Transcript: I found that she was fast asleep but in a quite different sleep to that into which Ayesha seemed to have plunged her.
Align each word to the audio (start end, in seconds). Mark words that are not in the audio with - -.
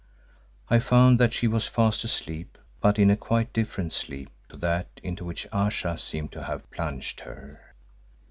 I 0.67 0.79
found 0.79 1.19
that 1.19 1.31
she 1.31 1.47
was 1.47 1.67
fast 1.67 2.03
asleep 2.03 2.57
but 2.79 2.97
in 2.97 3.11
a 3.11 3.15
quite 3.15 3.53
different 3.53 3.93
sleep 3.93 4.31
to 4.49 4.57
that 4.57 4.87
into 5.03 5.23
which 5.23 5.45
Ayesha 5.53 5.99
seemed 5.99 6.31
to 6.31 6.41
have 6.41 6.71
plunged 6.71 7.19
her. 7.19 7.75